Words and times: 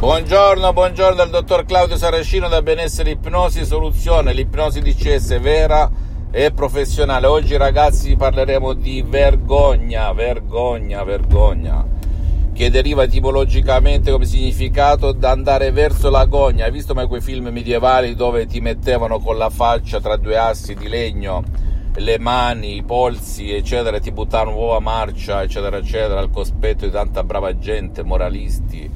Buongiorno, 0.00 0.72
buongiorno 0.72 1.14
dal 1.14 1.28
dottor 1.28 1.66
Claudio 1.66 1.98
Saracino 1.98 2.48
da 2.48 2.62
Benessere 2.62 3.10
Ipnosi 3.10 3.66
Soluzione, 3.66 4.32
l'ipnosi 4.32 4.80
DCS 4.80 5.38
vera 5.40 5.90
e 6.30 6.52
professionale. 6.52 7.26
Oggi 7.26 7.58
ragazzi 7.58 8.16
parleremo 8.16 8.72
di 8.72 9.04
vergogna, 9.06 10.10
vergogna, 10.14 11.04
vergogna, 11.04 11.84
che 12.54 12.70
deriva 12.70 13.02
etimologicamente 13.02 14.10
come 14.10 14.24
significato 14.24 15.12
da 15.12 15.32
andare 15.32 15.70
verso 15.70 16.08
la 16.08 16.24
gogna. 16.24 16.64
Hai 16.64 16.70
visto 16.70 16.94
mai 16.94 17.06
quei 17.06 17.20
film 17.20 17.48
medievali 17.48 18.14
dove 18.14 18.46
ti 18.46 18.60
mettevano 18.60 19.18
con 19.18 19.36
la 19.36 19.50
faccia 19.50 20.00
tra 20.00 20.16
due 20.16 20.38
assi 20.38 20.74
di 20.74 20.88
legno? 20.88 21.68
le 21.96 22.18
mani, 22.18 22.76
i 22.76 22.82
polsi, 22.82 23.52
eccetera, 23.52 23.98
ti 23.98 24.12
buttavano 24.12 24.56
uova 24.56 24.78
marcia, 24.78 25.42
eccetera, 25.42 25.76
eccetera, 25.78 26.20
al 26.20 26.30
cospetto 26.30 26.86
di 26.86 26.90
tanta 26.90 27.24
brava 27.24 27.58
gente, 27.58 28.02
moralisti, 28.02 28.88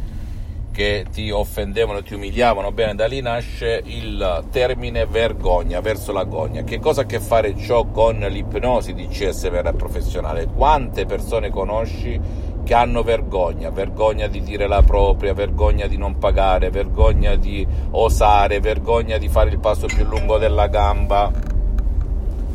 che 0.74 1.06
ti 1.12 1.30
offendevano, 1.30 2.02
ti 2.02 2.14
umiliavano. 2.14 2.73
Bene, 2.73 2.96
da 2.96 3.06
lì 3.06 3.20
nasce 3.20 3.80
il 3.84 4.44
termine 4.50 5.06
vergogna, 5.06 5.81
verso 5.81 6.11
la 6.11 6.25
gogna. 6.25 6.64
Che 6.64 6.81
cosa 6.81 7.03
ha 7.03 7.05
a 7.05 7.06
che 7.06 7.20
fare 7.20 7.56
ciò 7.56 7.84
con 7.86 8.19
l'ipnosi 8.19 8.92
di 8.92 9.06
CS 9.06 9.48
vera 9.50 9.72
professionale? 9.72 10.47
Quante 10.47 11.06
persone 11.06 11.50
conosci 11.50 12.20
che 12.64 12.75
hanno 12.75 13.05
vergogna? 13.05 13.70
Vergogna 13.70 14.27
di 14.27 14.42
dire 14.42 14.66
la 14.66 14.83
propria, 14.83 15.33
vergogna 15.33 15.86
di 15.86 15.97
non 15.97 16.19
pagare, 16.19 16.70
vergogna 16.70 17.36
di 17.36 17.64
osare, 17.92 18.59
vergogna 18.59 19.16
di 19.16 19.28
fare 19.28 19.50
il 19.50 19.61
passo 19.61 19.86
più 19.86 20.05
lungo 20.05 20.38
della 20.38 20.66
gamba. 20.66 21.31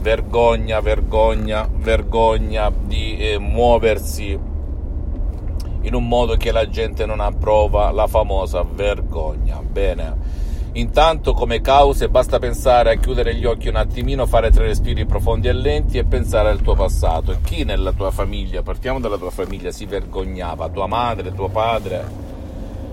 Vergogna, 0.01 0.81
vergogna, 0.81 1.69
vergogna 1.71 2.69
di 2.69 3.17
eh, 3.17 3.39
muoversi 3.39 4.48
in 5.81 5.93
un 5.93 6.07
modo 6.07 6.35
che 6.35 6.51
la 6.51 6.67
gente 6.67 7.05
non 7.05 7.19
approva, 7.19 7.91
la 7.91 8.07
famosa 8.07 8.63
vergogna. 8.63 9.61
Bene. 9.61 10.37
Intanto 10.73 11.33
come 11.33 11.61
cause 11.61 12.09
basta 12.09 12.37
pensare 12.37 12.91
a 12.91 12.95
chiudere 12.97 13.33
gli 13.33 13.45
occhi 13.45 13.69
un 13.69 13.75
attimino, 13.75 14.27
fare 14.27 14.51
tre 14.51 14.67
respiri 14.67 15.05
profondi 15.05 15.47
e 15.47 15.53
lenti 15.53 15.97
e 15.97 16.05
pensare 16.05 16.49
al 16.49 16.61
tuo 16.61 16.75
passato. 16.75 17.35
Chi 17.43 17.63
nella 17.63 17.91
tua 17.91 18.11
famiglia, 18.11 18.61
partiamo 18.61 18.99
dalla 18.99 19.17
tua 19.17 19.31
famiglia, 19.31 19.71
si 19.71 19.85
vergognava? 19.85 20.69
Tua 20.69 20.85
madre, 20.85 21.33
tuo 21.33 21.47
padre? 21.49 22.27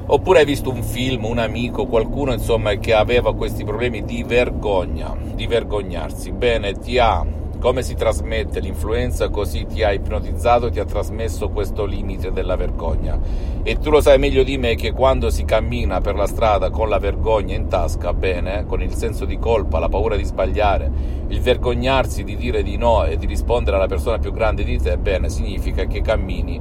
Oppure 0.06 0.38
hai 0.38 0.44
visto 0.46 0.70
un 0.70 0.82
film, 0.82 1.24
un 1.24 1.38
amico, 1.38 1.86
qualcuno 1.86 2.32
insomma 2.32 2.72
che 2.74 2.94
aveva 2.94 3.34
questi 3.34 3.64
problemi 3.64 4.04
di 4.04 4.22
vergogna, 4.22 5.14
di 5.34 5.46
vergognarsi? 5.46 6.30
Bene, 6.30 6.78
ti 6.78 6.98
ha 6.98 7.26
come 7.58 7.82
si 7.82 7.94
trasmette 7.94 8.60
l'influenza, 8.60 9.28
così 9.28 9.66
ti 9.66 9.82
ha 9.82 9.92
ipnotizzato, 9.92 10.70
ti 10.70 10.78
ha 10.78 10.84
trasmesso 10.84 11.48
questo 11.48 11.84
limite 11.84 12.32
della 12.32 12.56
vergogna. 12.56 13.18
E 13.62 13.78
tu 13.78 13.90
lo 13.90 14.00
sai 14.00 14.18
meglio 14.18 14.44
di 14.44 14.58
me 14.58 14.74
che 14.74 14.92
quando 14.92 15.30
si 15.30 15.44
cammina 15.44 16.00
per 16.00 16.14
la 16.14 16.26
strada 16.26 16.70
con 16.70 16.88
la 16.88 16.98
vergogna 16.98 17.54
in 17.54 17.68
tasca, 17.68 18.12
bene, 18.12 18.64
con 18.66 18.82
il 18.82 18.94
senso 18.94 19.24
di 19.24 19.38
colpa, 19.38 19.78
la 19.78 19.88
paura 19.88 20.16
di 20.16 20.24
sbagliare, 20.24 20.90
il 21.28 21.40
vergognarsi 21.40 22.22
di 22.22 22.36
dire 22.36 22.62
di 22.62 22.76
no 22.76 23.04
e 23.04 23.16
di 23.16 23.26
rispondere 23.26 23.76
alla 23.76 23.88
persona 23.88 24.18
più 24.18 24.32
grande 24.32 24.62
di 24.62 24.78
te, 24.78 24.96
bene, 24.98 25.28
significa 25.28 25.84
che 25.86 26.00
cammini 26.02 26.60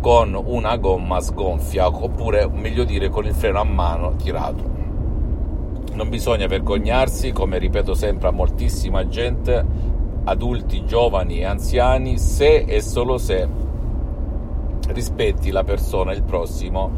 con 0.00 0.38
una 0.38 0.76
gomma 0.76 1.20
sgonfia, 1.20 1.86
oppure 1.86 2.46
meglio 2.46 2.84
dire 2.84 3.08
con 3.08 3.24
il 3.24 3.32
freno 3.32 3.60
a 3.60 3.64
mano 3.64 4.16
tirato. 4.16 4.72
Non 5.94 6.10
bisogna 6.10 6.46
vergognarsi, 6.46 7.32
come 7.32 7.56
ripeto 7.56 7.94
sempre 7.94 8.28
a 8.28 8.32
moltissima 8.32 9.08
gente, 9.08 9.64
adulti, 10.24 10.84
giovani 10.84 11.38
e 11.38 11.44
anziani, 11.44 12.18
se 12.18 12.64
e 12.66 12.80
solo 12.80 13.18
se 13.18 13.48
rispetti 14.88 15.50
la 15.50 15.64
persona, 15.64 16.12
il 16.12 16.22
prossimo, 16.22 16.90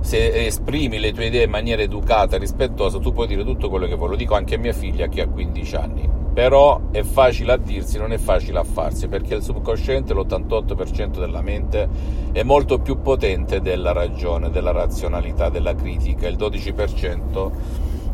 se 0.00 0.46
esprimi 0.46 0.98
le 0.98 1.12
tue 1.12 1.26
idee 1.26 1.44
in 1.44 1.50
maniera 1.50 1.80
educata 1.82 2.36
e 2.36 2.38
rispettosa, 2.38 2.98
tu 2.98 3.12
puoi 3.12 3.26
dire 3.26 3.44
tutto 3.44 3.68
quello 3.68 3.86
che 3.86 3.94
vuoi. 3.94 4.10
Lo 4.10 4.16
dico 4.16 4.34
anche 4.34 4.56
a 4.56 4.58
mia 4.58 4.72
figlia 4.72 5.06
che 5.06 5.22
ha 5.22 5.28
15 5.28 5.76
anni. 5.76 6.10
Però 6.32 6.80
è 6.90 7.02
facile 7.02 7.52
a 7.52 7.56
dirsi, 7.58 7.98
non 7.98 8.10
è 8.10 8.16
facile 8.16 8.58
a 8.58 8.64
farsi, 8.64 9.06
perché 9.06 9.34
il 9.34 9.42
subconsciente, 9.42 10.14
l'88% 10.14 11.18
della 11.18 11.42
mente, 11.42 11.86
è 12.32 12.42
molto 12.42 12.78
più 12.78 13.02
potente 13.02 13.60
della 13.60 13.92
ragione, 13.92 14.48
della 14.48 14.72
razionalità, 14.72 15.50
della 15.50 15.74
critica. 15.74 16.26
Il 16.26 16.36
12% 16.36 17.50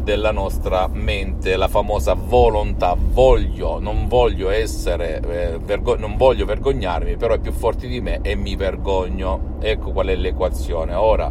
della 0.08 0.32
nostra 0.32 0.88
mente, 0.90 1.54
la 1.56 1.68
famosa 1.68 2.14
volontà, 2.14 2.96
voglio, 2.98 3.78
non 3.78 4.08
voglio 4.08 4.48
essere, 4.48 5.20
eh, 5.20 5.58
vergo- 5.58 5.98
non 5.98 6.16
voglio 6.16 6.46
vergognarmi, 6.46 7.18
però 7.18 7.34
è 7.34 7.38
più 7.38 7.52
forte 7.52 7.86
di 7.86 8.00
me 8.00 8.20
e 8.22 8.34
mi 8.34 8.56
vergogno. 8.56 9.56
Ecco 9.60 9.92
qual 9.92 10.06
è 10.06 10.14
l'equazione. 10.14 10.94
Ora, 10.94 11.30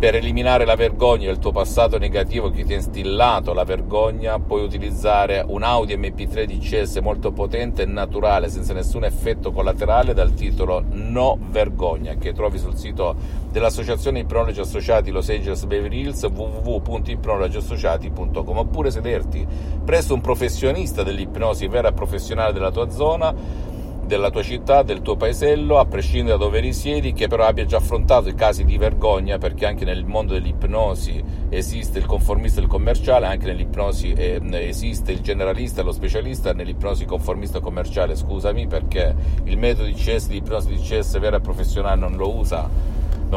per 0.00 0.14
eliminare 0.14 0.64
la 0.64 0.76
vergogna 0.76 1.26
del 1.26 1.38
tuo 1.38 1.52
passato 1.52 1.98
negativo 1.98 2.50
che 2.50 2.64
ti 2.64 2.72
ha 2.72 2.76
instillato 2.76 3.52
la 3.52 3.64
vergogna, 3.64 4.40
puoi 4.40 4.64
utilizzare 4.64 5.44
un 5.46 5.62
Audi 5.62 5.94
MP3 5.94 6.46
DCS 6.46 6.96
molto 7.02 7.32
potente 7.32 7.82
e 7.82 7.84
naturale, 7.84 8.48
senza 8.48 8.72
nessun 8.72 9.04
effetto 9.04 9.52
collaterale, 9.52 10.14
dal 10.14 10.32
titolo 10.32 10.82
No 10.88 11.38
Vergogna, 11.50 12.14
che 12.14 12.32
trovi 12.32 12.56
sul 12.56 12.78
sito 12.78 13.14
dell'Associazione 13.50 14.20
Ipnologi 14.20 14.60
Associati 14.60 15.10
Los 15.10 15.28
Angeles 15.28 15.66
Beverly 15.66 16.00
Hills 16.00 16.22
www.ipnologiassociati.com 16.22 18.56
oppure 18.56 18.90
sederti 18.90 19.46
presso 19.84 20.14
un 20.14 20.22
professionista 20.22 21.02
dell'ipnosi 21.02 21.68
vera 21.68 21.88
e 21.88 21.92
professionale 21.92 22.54
della 22.54 22.70
tua 22.70 22.88
zona 22.88 23.68
della 24.10 24.30
tua 24.30 24.42
città, 24.42 24.82
del 24.82 25.02
tuo 25.02 25.14
paesello, 25.14 25.78
a 25.78 25.86
prescindere 25.86 26.36
da 26.36 26.44
dove 26.44 26.58
risiedi, 26.58 27.12
che 27.12 27.28
però 27.28 27.44
abbia 27.44 27.64
già 27.64 27.76
affrontato 27.76 28.28
i 28.28 28.34
casi 28.34 28.64
di 28.64 28.76
vergogna, 28.76 29.38
perché 29.38 29.66
anche 29.66 29.84
nel 29.84 30.04
mondo 30.04 30.32
dell'ipnosi 30.32 31.22
esiste 31.48 32.00
il 32.00 32.06
conformista 32.06 32.58
e 32.58 32.64
il 32.64 32.68
commerciale, 32.68 33.26
anche 33.26 33.46
nell'ipnosi 33.46 34.12
eh, 34.12 34.40
esiste 34.50 35.12
il 35.12 35.20
generalista 35.20 35.82
e 35.82 35.84
lo 35.84 35.92
specialista, 35.92 36.52
nell'ipnosi 36.52 37.04
conformista 37.04 37.58
e 37.58 37.60
commerciale, 37.60 38.16
scusami, 38.16 38.66
perché 38.66 39.14
il 39.44 39.56
metodo 39.56 39.86
di 39.86 39.94
CS, 39.94 40.26
di 40.26 40.38
ipnosi 40.38 40.70
di 40.70 40.80
CS 40.80 41.20
vera 41.20 41.36
e 41.36 41.40
professionale 41.40 42.00
non 42.00 42.16
lo 42.16 42.34
usa 42.34 42.68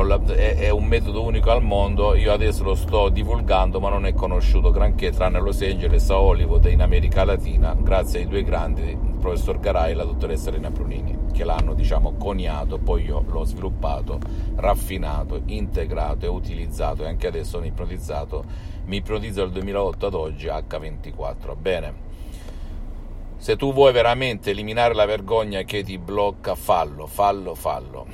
la, 0.02 0.20
è, 0.26 0.56
è, 0.56 0.70
un 0.70 0.86
metodo 0.86 1.22
unico 1.22 1.52
al 1.52 1.62
mondo, 1.62 2.16
io 2.16 2.34
adesso 2.34 2.64
lo 2.64 2.74
sto 2.74 3.10
divulgando 3.10 3.80
ma 3.80 3.90
non 3.90 4.08
è 4.08 4.14
conosciuto 4.16 4.72
granché 4.72 5.12
tranne 5.12 5.40
Los 5.40 5.62
Angeles 5.62 6.10
a 6.10 6.20
Hollywood 6.20 6.66
in 6.66 6.82
America 6.82 7.24
Latina 7.24 7.76
grazie 7.80 8.22
ai 8.22 8.28
due 8.28 8.44
grandi, 8.44 9.13
professor 9.24 9.58
Garay 9.58 9.92
e 9.92 9.94
la 9.94 10.04
dottoressa 10.04 10.50
Elena 10.50 10.70
Prunini 10.70 11.32
che 11.32 11.46
l'hanno 11.46 11.74
diciamo 11.74 12.16
coniato, 12.18 12.78
poi 12.78 13.06
io 13.06 13.24
l'ho 13.26 13.46
sviluppato, 13.46 14.20
raffinato, 14.56 15.44
integrato 15.46 16.26
e 16.26 16.28
utilizzato 16.28 17.04
e 17.04 17.08
anche 17.08 17.28
adesso 17.28 17.52
sono 17.52 17.66
ipnotizzato, 17.66 18.44
mi 18.84 18.98
ipnotizzo 18.98 19.40
dal 19.40 19.52
2008 19.52 20.06
ad 20.06 20.14
oggi 20.14 20.48
H24, 20.48 21.58
bene 21.58 22.12
se 23.38 23.56
tu 23.56 23.72
vuoi 23.72 23.94
veramente 23.94 24.50
eliminare 24.50 24.94
la 24.94 25.06
vergogna 25.06 25.62
che 25.64 25.84
ti 25.84 25.98
blocca, 25.98 26.56
fallo, 26.56 27.08
fallo, 27.08 27.56
fallo. 27.56 28.08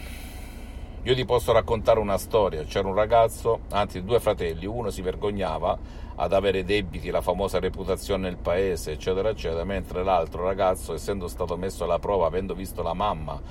Io 1.04 1.16
ti 1.16 1.24
posso 1.24 1.54
raccontare 1.54 2.00
una 2.00 2.18
storia. 2.18 2.64
C'era 2.64 2.88
un 2.88 2.94
ragazzo, 2.94 3.62
anzi 3.72 4.04
due 4.04 4.20
fratelli, 4.20 4.66
uno 4.66 4.90
si 4.90 5.02
vergognava 5.02 5.78
ad 6.16 6.34
avere 6.34 6.66
debiti, 6.66 7.10
la 7.10 7.22
famosa 7.22 7.58
reputazione 7.60 8.28
nel 8.28 8.38
paese, 8.38 8.92
eccetera, 8.92 9.30
eccetera, 9.30 9.64
mentre 9.64 10.04
l'altro 10.04 10.44
ragazzo, 10.44 10.94
essendo 10.94 11.30
stato 11.30 11.56
messo 11.56 11.86
alla 11.86 12.00
prova, 12.00 12.28
avendo 12.28 12.54
visto 12.54 12.82
la 12.82 12.94
mamma 12.94 13.42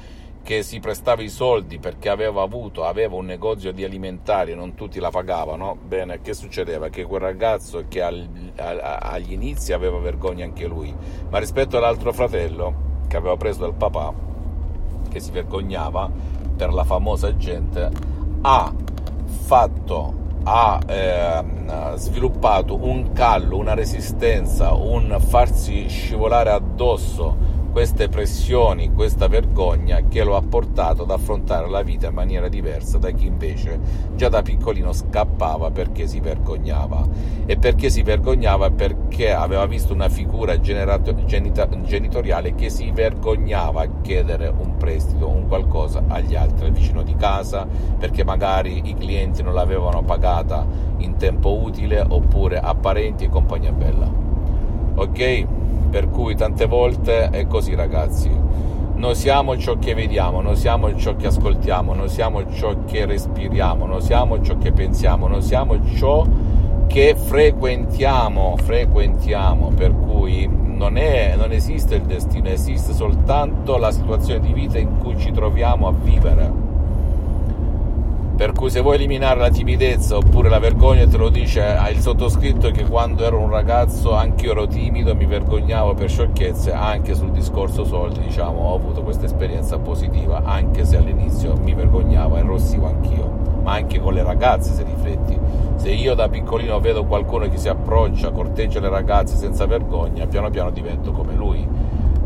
che 0.42 0.62
si 0.62 0.78
prestava 0.78 1.20
i 1.20 1.28
soldi 1.28 1.78
perché 1.78 2.08
aveva 2.08 2.42
avuto, 2.42 2.84
aveva 2.84 3.16
un 3.16 3.26
negozio 3.26 3.70
di 3.72 3.84
alimentari 3.84 4.52
e 4.52 4.54
non 4.54 4.74
tutti 4.74 4.98
la 4.98 5.10
pagavano, 5.10 5.76
bene, 5.76 6.20
che 6.22 6.32
succedeva? 6.32 6.88
Che 6.88 7.04
quel 7.04 7.20
ragazzo 7.20 7.84
che 7.88 8.00
al, 8.00 8.26
a, 8.56 8.96
agli 8.96 9.32
inizi 9.32 9.72
aveva 9.72 9.98
vergogna 9.98 10.44
anche 10.44 10.66
lui, 10.66 10.94
ma 11.28 11.38
rispetto 11.38 11.76
all'altro 11.76 12.12
fratello 12.12 13.02
che 13.08 13.16
aveva 13.16 13.36
preso 13.36 13.60
dal 13.60 13.74
papà, 13.74 14.14
che 15.10 15.20
si 15.20 15.30
vergognava, 15.32 16.10
per 16.58 16.72
la 16.72 16.82
famosa 16.82 17.36
gente, 17.36 17.88
ha 18.40 18.72
fatto, 19.44 20.12
ha 20.42 20.80
eh, 20.88 21.44
sviluppato 21.94 22.74
un 22.74 23.12
callo, 23.12 23.56
una 23.56 23.74
resistenza, 23.74 24.74
un 24.74 25.16
farsi 25.20 25.88
scivolare 25.88 26.50
addosso 26.50 27.36
queste 27.78 28.08
pressioni, 28.08 28.92
questa 28.92 29.28
vergogna 29.28 30.02
che 30.08 30.24
lo 30.24 30.34
ha 30.34 30.42
portato 30.42 31.04
ad 31.04 31.12
affrontare 31.12 31.68
la 31.68 31.82
vita 31.82 32.08
in 32.08 32.12
maniera 32.12 32.48
diversa 32.48 32.98
da 32.98 33.12
chi 33.12 33.26
invece 33.26 33.78
già 34.16 34.28
da 34.28 34.42
piccolino 34.42 34.92
scappava 34.92 35.70
perché 35.70 36.08
si 36.08 36.18
vergognava. 36.18 37.06
E 37.46 37.56
perché 37.56 37.88
si 37.88 38.02
vergognava? 38.02 38.72
Perché 38.72 39.32
aveva 39.32 39.64
visto 39.66 39.92
una 39.92 40.08
figura 40.08 40.58
generato, 40.58 41.24
genita, 41.24 41.68
genitoriale 41.84 42.56
che 42.56 42.68
si 42.68 42.90
vergognava 42.90 43.82
a 43.82 43.88
chiedere 44.02 44.48
un 44.48 44.76
prestito, 44.76 45.28
un 45.28 45.46
qualcosa 45.46 46.02
agli 46.08 46.34
altri, 46.34 46.66
al 46.66 46.72
vicino 46.72 47.04
di 47.04 47.14
casa, 47.14 47.64
perché 47.96 48.24
magari 48.24 48.88
i 48.88 48.94
clienti 48.96 49.44
non 49.44 49.54
l'avevano 49.54 50.02
pagata 50.02 50.66
in 50.96 51.14
tempo 51.16 51.62
utile 51.62 52.04
oppure 52.08 52.58
a 52.58 52.74
parenti 52.74 53.26
e 53.26 53.28
compagnia 53.28 53.70
bella. 53.70 54.37
Ok? 54.94 55.46
Per 55.90 56.10
cui 56.10 56.34
tante 56.34 56.66
volte 56.66 57.30
è 57.30 57.46
così 57.46 57.74
ragazzi, 57.74 58.30
noi 58.94 59.14
siamo 59.14 59.56
ciò 59.56 59.78
che 59.78 59.94
vediamo, 59.94 60.40
noi 60.40 60.56
siamo 60.56 60.94
ciò 60.96 61.14
che 61.14 61.28
ascoltiamo, 61.28 61.94
noi 61.94 62.08
siamo 62.08 62.50
ciò 62.52 62.74
che 62.84 63.06
respiriamo, 63.06 63.86
noi 63.86 64.02
siamo 64.02 64.42
ciò 64.42 64.58
che 64.58 64.72
pensiamo, 64.72 65.28
noi 65.28 65.42
siamo 65.42 65.78
ciò 65.94 66.26
che 66.88 67.14
frequentiamo, 67.14 68.56
frequentiamo, 68.56 69.68
per 69.68 69.94
cui 69.94 70.48
non, 70.48 70.96
è, 70.96 71.34
non 71.36 71.52
esiste 71.52 71.96
il 71.96 72.02
destino, 72.02 72.48
esiste 72.48 72.92
soltanto 72.92 73.76
la 73.76 73.92
situazione 73.92 74.40
di 74.40 74.52
vita 74.52 74.78
in 74.78 74.98
cui 74.98 75.16
ci 75.16 75.30
troviamo 75.30 75.86
a 75.86 75.92
vivere. 75.92 76.67
Per 78.38 78.52
cui 78.52 78.70
se 78.70 78.80
vuoi 78.80 78.94
eliminare 78.94 79.40
la 79.40 79.50
timidezza 79.50 80.16
oppure 80.16 80.48
la 80.48 80.60
vergogna, 80.60 81.04
te 81.08 81.16
lo 81.16 81.28
dice 81.28 81.76
il 81.90 81.98
sottoscritto 81.98 82.70
che 82.70 82.84
quando 82.84 83.24
ero 83.24 83.40
un 83.40 83.50
ragazzo 83.50 84.14
anch'io 84.14 84.52
ero 84.52 84.68
timido, 84.68 85.12
mi 85.16 85.26
vergognavo 85.26 85.94
per 85.94 86.08
sciocchezze, 86.08 86.70
anche 86.70 87.16
sul 87.16 87.32
discorso 87.32 87.84
soldi, 87.84 88.20
diciamo, 88.20 88.68
ho 88.70 88.76
avuto 88.76 89.02
questa 89.02 89.24
esperienza 89.24 89.80
positiva, 89.80 90.42
anche 90.44 90.84
se 90.84 90.98
all'inizio 90.98 91.56
mi 91.56 91.74
vergognavo 91.74 92.36
e 92.36 92.42
rossivo 92.42 92.86
anch'io, 92.86 93.28
ma 93.64 93.72
anche 93.72 93.98
con 93.98 94.14
le 94.14 94.22
ragazze 94.22 94.72
se 94.72 94.84
rifletti. 94.84 95.36
Se 95.74 95.90
io 95.90 96.14
da 96.14 96.28
piccolino 96.28 96.78
vedo 96.78 97.06
qualcuno 97.06 97.48
che 97.48 97.56
si 97.56 97.68
approccia, 97.68 98.30
corteggia 98.30 98.78
le 98.78 98.88
ragazze 98.88 99.34
senza 99.34 99.66
vergogna, 99.66 100.28
piano 100.28 100.48
piano 100.48 100.70
divento 100.70 101.10
come 101.10 101.34
lui 101.34 101.66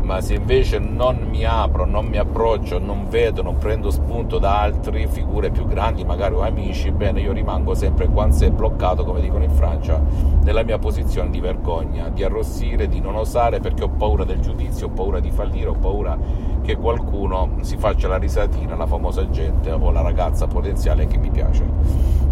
ma 0.03 0.19
se 0.19 0.33
invece 0.33 0.79
non 0.79 1.27
mi 1.29 1.45
apro, 1.45 1.85
non 1.85 2.05
mi 2.05 2.17
approccio, 2.17 2.77
non 2.77 3.07
vedo, 3.07 3.41
non 3.41 3.57
prendo 3.57 3.89
spunto 3.89 4.37
da 4.37 4.59
altre 4.59 5.07
figure 5.07 5.49
più 5.49 5.65
grandi, 5.65 6.03
magari 6.03 6.35
o 6.35 6.41
amici, 6.41 6.91
bene, 6.91 7.21
io 7.21 7.31
rimango 7.31 7.73
sempre 7.73 8.07
quanto 8.07 8.43
è 8.43 8.51
bloccato, 8.51 9.05
come 9.05 9.21
dicono 9.21 9.45
in 9.45 9.51
Francia, 9.51 10.01
nella 10.43 10.63
mia 10.63 10.77
posizione 10.77 11.29
di 11.29 11.39
vergogna, 11.39 12.09
di 12.09 12.23
arrossire, 12.23 12.89
di 12.89 12.99
non 12.99 13.15
osare 13.15 13.61
perché 13.61 13.83
ho 13.83 13.89
paura 13.89 14.25
del 14.25 14.39
giudizio, 14.39 14.87
ho 14.87 14.89
paura 14.89 15.21
di 15.21 15.31
fallire, 15.31 15.69
ho 15.69 15.75
paura 15.75 16.17
che 16.61 16.75
qualcuno 16.75 17.57
si 17.61 17.77
faccia 17.77 18.09
la 18.09 18.17
risatina, 18.17 18.75
la 18.75 18.85
famosa 18.85 19.29
gente 19.29 19.71
o 19.71 19.91
la 19.91 20.01
ragazza 20.01 20.47
potenziale 20.47 21.07
che 21.07 21.17
mi 21.17 21.29
piace 21.29 22.22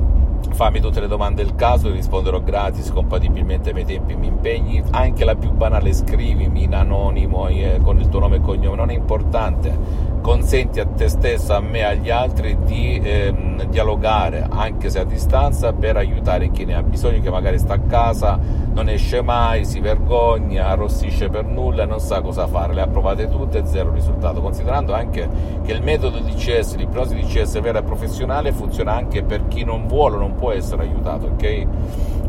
fammi 0.53 0.79
tutte 0.79 0.99
le 0.99 1.07
domande 1.07 1.43
del 1.43 1.55
caso, 1.55 1.91
risponderò 1.91 2.41
gratis, 2.41 2.91
compatibilmente 2.91 3.69
ai 3.69 3.75
miei 3.75 3.85
tempi 3.85 4.13
e 4.13 4.15
mi 4.15 4.27
impegni, 4.27 4.83
anche 4.91 5.25
la 5.25 5.35
più 5.35 5.51
banale 5.51 5.93
scrivimi 5.93 6.63
in 6.63 6.73
anonimo 6.73 7.47
eh, 7.47 7.79
con 7.81 7.99
il 7.99 8.09
tuo 8.09 8.19
nome 8.19 8.37
e 8.37 8.41
cognome, 8.41 8.75
non 8.75 8.89
è 8.89 8.93
importante, 8.93 10.09
consenti 10.21 10.79
a 10.79 10.85
te 10.85 11.09
stesso, 11.09 11.53
a 11.53 11.59
me 11.59 11.79
e 11.79 11.83
agli 11.83 12.09
altri 12.09 12.57
di 12.63 13.01
ehm, 13.03 13.63
dialogare, 13.65 14.45
anche 14.47 14.89
se 14.89 14.99
a 14.99 15.03
distanza, 15.03 15.73
per 15.73 15.97
aiutare 15.97 16.51
chi 16.51 16.63
ne 16.63 16.75
ha 16.75 16.83
bisogno, 16.83 17.19
che 17.21 17.29
magari 17.29 17.57
sta 17.57 17.73
a 17.73 17.79
casa, 17.79 18.39
non 18.73 18.87
esce 18.87 19.21
mai, 19.21 19.65
si 19.65 19.79
vergogna, 19.79 20.67
arrossisce 20.67 21.29
per 21.29 21.45
nulla 21.45 21.85
non 21.85 21.99
sa 21.99 22.21
cosa 22.21 22.47
fare. 22.47 22.73
Le 22.73 22.81
ha 22.81 22.87
provate 22.87 23.27
tutte 23.29 23.59
e 23.59 23.65
zero 23.65 23.91
risultato, 23.91 24.41
considerando 24.41 24.93
anche 24.93 25.27
che 25.63 25.71
il 25.71 25.81
metodo 25.81 26.19
di 26.19 26.33
CS, 26.33 26.75
l'ipnosi 26.75 27.15
di 27.15 27.23
CS 27.23 27.59
vera 27.59 27.79
e 27.79 27.83
professionale, 27.83 28.51
funziona 28.51 28.93
anche 28.93 29.23
per 29.23 29.47
chi 29.47 29.63
non 29.63 29.87
vuole, 29.87 30.17
non 30.17 30.35
può 30.35 30.51
essere 30.51 30.83
aiutato, 30.83 31.27
ok? 31.33 31.67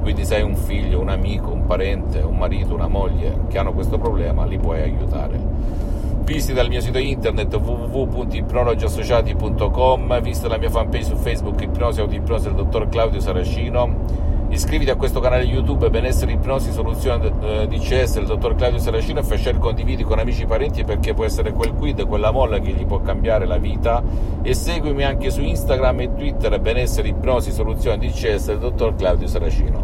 Quindi 0.00 0.24
se 0.24 0.36
hai 0.36 0.42
un 0.42 0.56
figlio, 0.56 0.98
un 0.98 1.10
amico, 1.10 1.52
un 1.52 1.66
parente, 1.66 2.18
un 2.20 2.36
marito, 2.36 2.74
una 2.74 2.88
moglie 2.88 3.42
che 3.48 3.58
hanno 3.58 3.72
questo 3.72 3.98
problema, 3.98 4.44
li 4.44 4.58
puoi 4.58 4.80
aiutare 4.80 5.91
visita 6.24 6.60
il 6.60 6.68
mio 6.68 6.80
sito 6.80 6.98
internet 6.98 7.54
www.ipnologiassociati.com, 7.54 10.20
visita 10.20 10.48
la 10.48 10.56
mia 10.56 10.70
fanpage 10.70 11.04
su 11.04 11.14
Facebook 11.16 11.60
Ipnosi 11.60 12.00
Autoipnosi 12.00 12.44
del 12.44 12.54
dottor 12.54 12.88
Claudio 12.88 13.20
Saracino, 13.20 14.30
iscriviti 14.48 14.90
a 14.90 14.96
questo 14.96 15.20
canale 15.20 15.44
YouTube 15.44 15.90
Benessere 15.90 16.32
Ipnosi 16.32 16.72
Soluzione 16.72 17.30
eh, 17.42 17.66
DCS 17.66 18.14
del 18.14 18.24
dottor 18.26 18.54
Claudio 18.54 18.78
Saracino 18.78 19.20
e 19.20 19.24
fai 19.24 19.36
share 19.38 19.58
condividi 19.58 20.04
con 20.04 20.18
amici 20.18 20.42
e 20.42 20.46
parenti 20.46 20.84
perché 20.84 21.12
può 21.14 21.24
essere 21.24 21.52
quel 21.52 21.72
quid, 21.72 22.06
quella 22.06 22.30
molla 22.30 22.60
che 22.60 22.72
gli 22.72 22.86
può 22.86 23.00
cambiare 23.00 23.46
la 23.46 23.58
vita 23.58 24.02
e 24.42 24.54
seguimi 24.54 25.04
anche 25.04 25.30
su 25.30 25.42
Instagram 25.42 26.00
e 26.00 26.14
Twitter 26.14 26.58
Benessere 26.60 27.08
Ipnosi 27.08 27.50
Soluzione 27.50 27.98
DCS 27.98 28.46
del 28.46 28.58
dottor 28.58 28.94
Claudio 28.94 29.26
Saracino. 29.26 29.81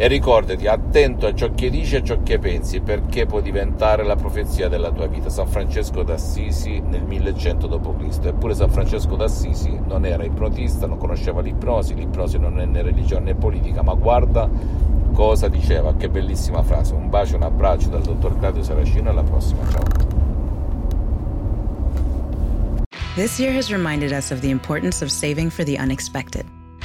E 0.00 0.06
ricordati, 0.06 0.68
attento 0.68 1.26
a 1.26 1.34
ciò 1.34 1.50
che 1.56 1.70
dici 1.70 1.96
e 1.96 1.98
a 1.98 2.02
ciò 2.04 2.22
che 2.22 2.38
pensi, 2.38 2.80
perché 2.80 3.26
può 3.26 3.40
diventare 3.40 4.04
la 4.04 4.14
profezia 4.14 4.68
della 4.68 4.92
tua 4.92 5.08
vita. 5.08 5.28
San 5.28 5.48
Francesco 5.48 6.04
d'Assisi 6.04 6.78
nel 6.78 7.02
1100 7.02 7.66
d.C. 7.66 8.24
Eppure 8.26 8.54
San 8.54 8.70
Francesco 8.70 9.16
d'Assisi 9.16 9.76
non 9.88 10.06
era 10.06 10.22
ipnotista, 10.22 10.86
non 10.86 10.98
conosceva 10.98 11.40
l'ipnosi, 11.40 11.96
l'ipnosi 11.96 12.38
non 12.38 12.60
è 12.60 12.64
né 12.64 12.82
religione 12.82 13.24
né 13.24 13.34
politica, 13.34 13.82
ma 13.82 13.94
guarda 13.94 14.48
cosa 15.12 15.48
diceva, 15.48 15.92
che 15.96 16.08
bellissima 16.08 16.62
frase. 16.62 16.94
Un 16.94 17.08
bacio, 17.08 17.34
un 17.34 17.42
abbraccio 17.42 17.88
dal 17.88 18.02
dottor 18.02 18.38
Claudio 18.38 18.62
Saracino, 18.62 19.10
alla 19.10 19.24
prossima, 19.24 19.68
ciao. 19.68 19.82
This 23.16 23.40
year 23.40 23.52
has 23.52 23.72
reminded 23.72 24.12
us 24.12 24.30
of 24.30 24.42
the 24.42 24.50
importance 24.50 25.02
of 25.02 25.10
saving 25.10 25.50
for 25.50 25.64
the 25.64 25.76
unexpected. 25.76 26.44